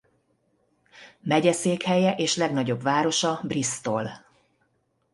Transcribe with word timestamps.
Megyeszékhelye 1.21 2.15
és 2.15 2.35
legnagyobb 2.35 2.81
városa 2.81 3.39
Bristol. 3.43 4.11